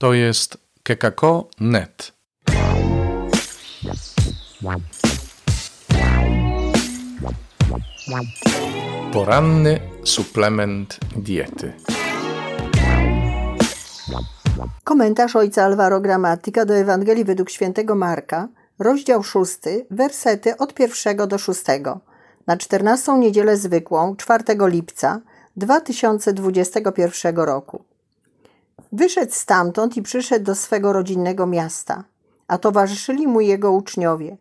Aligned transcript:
To 0.00 0.14
jest 0.14 0.58
kekako.net. 0.82 2.12
Poranny 9.12 9.80
suplement 10.04 10.98
diety. 11.16 11.72
Komentarz 14.84 15.36
ojca 15.36 15.64
Alvaro 15.64 16.00
Gramatyka 16.00 16.64
do 16.64 16.74
Ewangelii 16.74 17.24
według 17.24 17.50
świętego 17.50 17.94
Marka, 17.94 18.48
rozdział 18.78 19.22
6, 19.22 19.58
wersety 19.90 20.56
od 20.56 20.74
pierwszego 20.74 21.26
do 21.26 21.38
szóstego. 21.38 22.00
Na 22.46 22.56
14 22.56 23.18
niedzielę 23.18 23.56
zwykłą, 23.56 24.16
4 24.16 24.44
lipca 24.66 25.20
2021 25.56 27.36
roku. 27.36 27.89
Wyszedł 28.92 29.32
stamtąd 29.32 29.96
i 29.96 30.02
przyszedł 30.02 30.44
do 30.44 30.54
swego 30.54 30.92
rodzinnego 30.92 31.46
miasta, 31.46 32.04
a 32.48 32.58
towarzyszyli 32.58 33.26
mu 33.26 33.40
jego 33.40 33.72
uczniowie. 33.72 34.36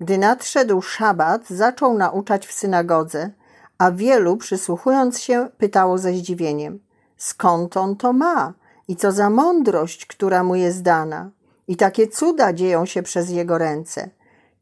Gdy 0.00 0.18
nadszedł 0.18 0.82
szabat, 0.82 1.48
zaczął 1.48 1.94
nauczać 1.94 2.46
w 2.46 2.52
synagodze, 2.52 3.30
a 3.78 3.90
wielu, 3.90 4.36
przysłuchując 4.36 5.20
się, 5.20 5.48
pytało 5.58 5.98
ze 5.98 6.12
zdziwieniem: 6.12 6.78
Skąd 7.16 7.76
on 7.76 7.96
to 7.96 8.12
ma? 8.12 8.54
I 8.88 8.96
co 8.96 9.12
za 9.12 9.30
mądrość, 9.30 10.06
która 10.06 10.44
mu 10.44 10.54
jest 10.54 10.82
dana? 10.82 11.30
I 11.68 11.76
takie 11.76 12.08
cuda 12.08 12.52
dzieją 12.52 12.86
się 12.86 13.02
przez 13.02 13.30
jego 13.30 13.58
ręce. 13.58 14.10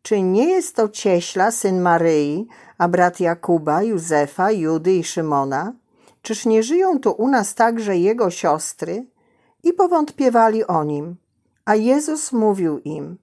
Czy 0.03 0.23
nie 0.23 0.49
jest 0.49 0.77
to 0.77 0.89
cieśla, 0.89 1.51
syn 1.51 1.81
Maryi, 1.81 2.49
a 2.79 2.89
brat 2.89 3.21
Jakuba, 3.21 3.83
Józefa, 3.83 4.51
Judy 4.51 4.93
i 4.93 5.05
Szymona? 5.05 5.73
Czyż 6.23 6.47
nie 6.47 6.63
żyją 6.63 7.01
tu 7.01 7.11
u 7.11 7.29
nas 7.29 7.55
także 7.55 7.97
jego 7.97 8.31
siostry? 8.31 9.07
I 9.63 9.73
powątpiewali 9.73 10.67
o 10.67 10.85
nim. 10.85 11.17
A 11.65 11.75
Jezus 11.75 12.33
mówił 12.33 12.79
im: 12.79 13.19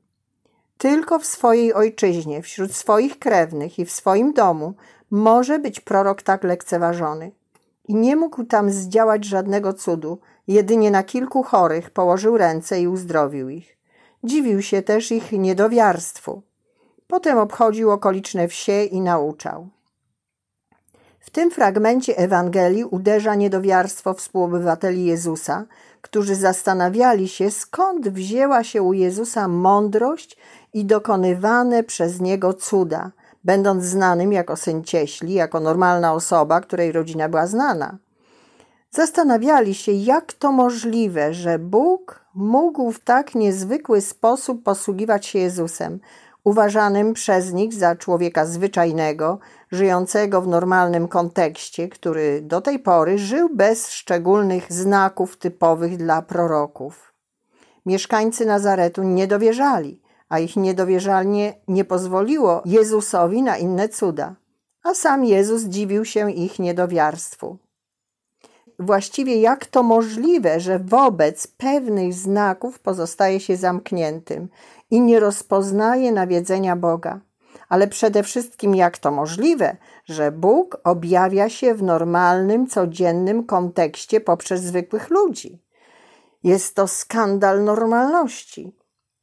Tylko 0.77 1.19
w 1.19 1.25
swojej 1.25 1.73
ojczyźnie, 1.73 2.41
wśród 2.41 2.73
swoich 2.73 3.19
krewnych 3.19 3.79
i 3.79 3.85
w 3.85 3.91
swoim 3.91 4.33
domu 4.33 4.73
może 5.11 5.59
być 5.59 5.79
prorok 5.79 6.21
tak 6.21 6.43
lekceważony. 6.43 7.31
I 7.87 7.95
nie 7.95 8.15
mógł 8.15 8.43
tam 8.43 8.71
zdziałać 8.71 9.25
żadnego 9.25 9.73
cudu, 9.73 10.19
jedynie 10.47 10.91
na 10.91 11.03
kilku 11.03 11.43
chorych 11.43 11.89
położył 11.89 12.37
ręce 12.37 12.81
i 12.81 12.87
uzdrowił 12.87 13.49
ich. 13.49 13.77
Dziwił 14.23 14.61
się 14.61 14.81
też 14.81 15.11
ich 15.11 15.31
niedowiarstwu. 15.31 16.41
Potem 17.07 17.37
obchodził 17.37 17.91
okoliczne 17.91 18.47
wsie 18.47 18.83
i 18.83 19.01
nauczał. 19.01 19.67
W 21.27 21.29
tym 21.29 21.51
fragmencie 21.51 22.17
Ewangelii 22.17 22.83
uderza 22.83 23.35
niedowiarstwo 23.35 24.13
współobywateli 24.13 25.05
Jezusa, 25.05 25.65
którzy 26.01 26.35
zastanawiali 26.35 27.27
się, 27.27 27.51
skąd 27.51 28.09
wzięła 28.09 28.63
się 28.63 28.81
u 28.81 28.93
Jezusa 28.93 29.47
mądrość 29.47 30.37
i 30.73 30.85
dokonywane 30.85 31.83
przez 31.83 32.21
niego 32.21 32.53
cuda, 32.53 33.11
będąc 33.43 33.83
znanym 33.83 34.33
jako 34.33 34.55
syn 34.55 34.83
cieśli, 34.83 35.33
jako 35.33 35.59
normalna 35.59 36.13
osoba, 36.13 36.61
której 36.61 36.91
rodzina 36.91 37.29
była 37.29 37.47
znana. 37.47 37.97
Zastanawiali 38.91 39.75
się, 39.75 39.91
jak 39.91 40.33
to 40.33 40.51
możliwe, 40.51 41.33
że 41.33 41.59
Bóg 41.59 42.19
mógł 42.35 42.91
w 42.91 42.99
tak 42.99 43.35
niezwykły 43.35 44.01
sposób 44.01 44.63
posługiwać 44.63 45.25
się 45.25 45.39
Jezusem, 45.39 45.99
uważanym 46.47 47.13
przez 47.13 47.53
nich 47.53 47.73
za 47.73 47.95
człowieka 47.95 48.45
zwyczajnego, 48.45 49.39
żyjącego 49.71 50.41
w 50.41 50.47
normalnym 50.47 51.07
kontekście, 51.07 51.87
który 51.87 52.41
do 52.41 52.61
tej 52.61 52.79
pory 52.79 53.17
żył 53.17 53.49
bez 53.55 53.91
szczególnych 53.91 54.73
znaków 54.73 55.37
typowych 55.37 55.97
dla 55.97 56.21
proroków. 56.21 57.13
Mieszkańcy 57.85 58.45
Nazaretu 58.45 59.03
nie 59.03 59.27
dowierzali, 59.27 60.01
a 60.29 60.39
ich 60.39 60.55
niedowierzalnie 60.55 61.53
nie 61.67 61.85
pozwoliło 61.85 62.61
Jezusowi 62.65 63.43
na 63.43 63.57
inne 63.57 63.89
cuda, 63.89 64.35
a 64.83 64.93
sam 64.93 65.25
Jezus 65.25 65.63
dziwił 65.63 66.05
się 66.05 66.31
ich 66.31 66.59
niedowiarstwu. 66.59 67.57
Właściwie 68.79 69.41
jak 69.41 69.65
to 69.65 69.83
możliwe, 69.83 70.59
że 70.59 70.79
wobec 70.79 71.47
pewnych 71.47 72.13
znaków 72.13 72.79
pozostaje 72.79 73.39
się 73.39 73.55
zamkniętym 73.55 74.49
i 74.91 75.01
nie 75.01 75.19
rozpoznaje 75.19 76.11
nawiedzenia 76.11 76.75
Boga? 76.75 77.19
ale 77.69 77.87
przede 77.87 78.23
wszystkim 78.23 78.75
jak 78.75 78.97
to 78.97 79.11
możliwe, 79.11 79.77
że 80.05 80.31
Bóg 80.31 80.81
objawia 80.83 81.49
się 81.49 81.75
w 81.75 81.83
normalnym, 81.83 82.67
codziennym 82.67 83.43
kontekście 83.43 84.21
poprzez 84.21 84.61
zwykłych 84.61 85.09
ludzi. 85.09 85.61
Jest 86.43 86.75
to 86.75 86.87
skandal 86.87 87.63
normalności. 87.63 88.75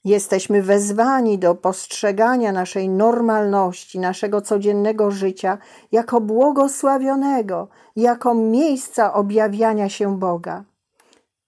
Jesteśmy 0.04 0.62
wezwani 0.62 1.38
do 1.38 1.54
postrzegania 1.54 2.53
naszej 2.53 2.88
normalności, 2.88 3.98
naszego 3.98 4.41
codziennego 4.41 5.10
życia 5.10 5.59
jako 5.92 6.20
błogosławionego, 6.20 7.69
jako 7.97 8.34
miejsca 8.34 9.12
objawiania 9.12 9.88
się 9.88 10.19
Boga. 10.19 10.65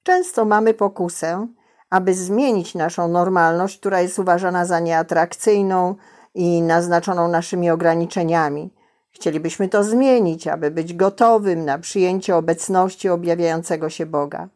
Często 0.03 0.45
mamy 0.45 0.75
pokusę, 0.75 1.47
aby 1.91 2.15
zmienić 2.15 2.75
naszą 2.75 3.09
normalność, 3.09 3.79
która 3.79 4.01
jest 4.01 4.19
uważana 4.19 4.65
za 4.65 4.81
nieatrakcyjną, 4.81 5.95
i 6.37 6.63
naznaczoną 6.63 7.29
naszymi 7.29 7.71
ograniczeniami. 7.71 8.71
Chcielibyśmy 9.11 9.69
to 9.69 9.85
zmienić, 9.85 10.49
aby 10.49 10.71
być 10.71 10.95
gotowym 10.95 11.65
na 11.65 11.79
przyjęcie 11.79 12.37
obecności 12.37 13.09
objawiającego 13.09 13.91
się 13.91 14.07
Boga. 14.07 14.49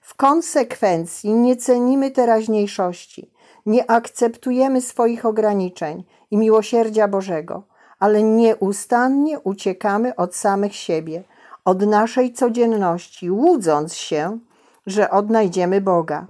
W 0.00 0.14
konsekwencji 0.14 1.32
nie 1.32 1.56
cenimy 1.56 2.10
teraźniejszości, 2.10 3.32
nie 3.66 3.90
akceptujemy 3.90 4.80
swoich 4.80 5.26
ograniczeń 5.26 6.04
i 6.30 6.36
miłosierdzia 6.36 7.08
Bożego, 7.08 7.62
ale 7.98 8.22
nieustannie 8.22 9.40
uciekamy 9.40 10.16
od 10.16 10.34
samych 10.34 10.74
siebie, 10.74 11.22
od 11.64 11.82
naszej 11.82 12.32
codzienności, 12.32 13.30
łudząc 13.30 13.94
się, 13.94 14.38
że 14.86 15.10
odnajdziemy 15.10 15.80
Boga. 15.80 16.26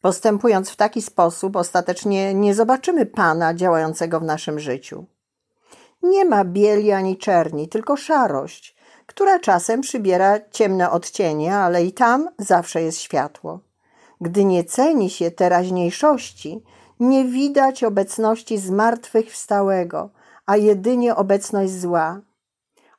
Postępując 0.00 0.70
w 0.70 0.76
taki 0.76 1.02
sposób, 1.02 1.56
ostatecznie 1.56 2.34
nie 2.34 2.54
zobaczymy 2.54 3.06
Pana 3.06 3.54
działającego 3.54 4.20
w 4.20 4.24
naszym 4.24 4.60
życiu. 4.60 5.04
Nie 6.02 6.24
ma 6.24 6.44
bieli 6.44 6.92
ani 6.92 7.16
czerni, 7.16 7.68
tylko 7.68 7.96
szarość, 7.96 8.76
która 9.06 9.38
czasem 9.38 9.80
przybiera 9.80 10.38
ciemne 10.50 10.90
odcienie, 10.90 11.56
ale 11.56 11.84
i 11.84 11.92
tam 11.92 12.28
zawsze 12.38 12.82
jest 12.82 12.98
światło. 12.98 13.60
Gdy 14.20 14.44
nie 14.44 14.64
ceni 14.64 15.10
się 15.10 15.30
teraźniejszości, 15.30 16.62
nie 17.00 17.24
widać 17.24 17.84
obecności 17.84 18.58
zmartwychwstałego, 18.58 20.10
a 20.46 20.56
jedynie 20.56 21.16
obecność 21.16 21.72
zła. 21.72 22.20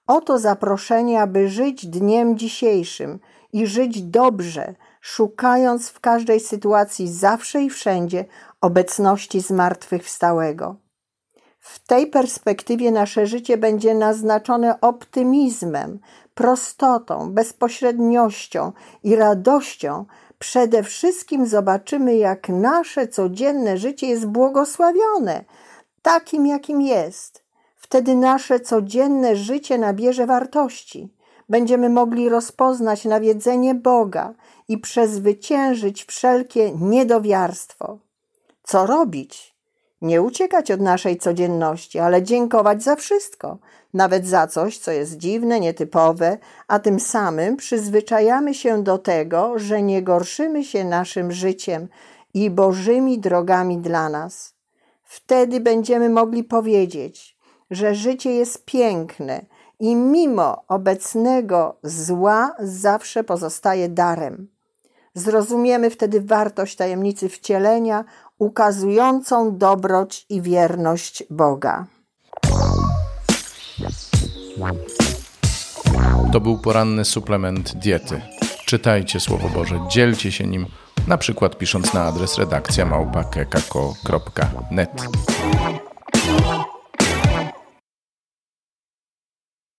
Oto 0.07 0.40
zaproszenie, 0.40 1.22
aby 1.22 1.50
żyć 1.50 1.85
dniem 1.85 2.38
dzisiejszym 2.38 3.19
i 3.53 3.68
żyć 3.68 4.02
dobrze, 4.02 4.75
szukając 5.02 5.90
w 5.90 6.00
każdej 6.00 6.40
sytuacji 6.40 7.07
zawsze 7.07 7.62
i 7.62 7.69
wszędzie 7.69 8.25
obecności 8.62 9.41
zmartwychwstałego. 9.41 10.75
W 11.59 11.88
tej 11.88 12.07
perspektywie 12.07 12.91
nasze 12.91 13.28
życie 13.28 13.57
będzie 13.57 13.96
naznaczone 13.96 14.81
optymizmem, 14.81 16.00
prostotą, 16.34 17.31
bezpośredniością 17.31 18.72
i 19.03 19.16
radością. 19.16 20.06
Przede 20.40 20.84
wszystkim 20.84 21.48
zobaczymy, 21.48 22.16
jak 22.18 22.50
nasze 22.50 23.08
codzienne 23.08 23.78
życie 23.78 24.08
jest 24.08 24.26
błogosławione, 24.26 25.44
takim 26.02 26.48
jakim 26.48 26.82
jest. 26.82 27.44
Wtedy 27.78 28.16
nasze 28.16 28.60
codzienne 28.60 29.36
życie 29.36 29.78
nabierze 29.78 30.26
wartości. 30.26 31.14
Będziemy 31.50 31.90
mogli 31.90 32.30
rozpoznać 32.30 33.06
nawiedzenie 33.06 33.76
Boga 33.76 34.34
i 34.68 34.78
przezwyciężyć 34.78 36.06
wszelkie 36.06 36.72
niedowiarstwo. 36.72 38.00
Co 38.63 38.86
robić? 38.86 39.59
Nie 40.01 40.22
uciekać 40.22 40.72
od 40.72 40.81
naszej 40.81 41.18
codzienności, 41.18 42.00
ale 42.00 42.24
dziękować 42.24 42.84
za 42.84 42.96
wszystko, 42.96 43.57
nawet 43.94 44.28
za 44.28 44.48
coś, 44.48 44.78
co 44.78 44.92
jest 44.92 45.18
dziwne, 45.18 45.60
nietypowe, 45.60 46.38
a 46.68 46.80
tym 46.80 47.00
samym 47.00 47.57
przyzwyczajamy 47.57 48.54
się 48.54 48.84
do 48.84 48.98
tego, 48.98 49.60
że 49.60 49.81
nie 49.81 50.04
gorszymy 50.04 50.63
się 50.63 50.86
naszym 50.86 51.31
życiem 51.31 51.88
i 52.34 52.50
Bożymi 52.50 53.19
drogami 53.19 53.78
dla 53.78 54.10
nas. 54.10 54.54
Wtedy 55.04 55.60
będziemy 55.60 56.10
mogli 56.10 56.44
powiedzieć, 56.44 57.38
że 57.72 57.96
życie 57.96 58.31
jest 58.31 58.66
piękne 58.66 59.46
i 59.80 59.96
mimo 59.96 60.63
obecnego 60.68 61.78
zła 61.84 62.56
zawsze 62.60 63.24
pozostaje 63.24 63.90
darem. 63.90 64.48
Zrozumiemy 65.13 65.90
wtedy 65.90 66.22
wartość 66.22 66.75
tajemnicy 66.75 67.30
wcielenia, 67.30 68.06
ukazującą 68.39 69.57
dobroć 69.57 70.25
i 70.30 70.41
wierność 70.41 71.24
Boga. 71.30 71.86
To 76.31 76.39
był 76.39 76.57
poranny 76.57 77.06
suplement 77.06 77.75
diety. 77.75 78.21
Czytajcie 78.65 79.19
Słowo 79.19 79.50
Boże, 79.50 79.80
dzielcie 79.89 80.31
się 80.31 80.47
nim, 80.47 80.65
na 81.07 81.18
przykład 81.18 81.57
pisząc 81.57 81.94
na 81.94 82.03
adres 82.03 82.38
redakcja 82.38 82.86
małpa.kekako.net. 82.86 84.91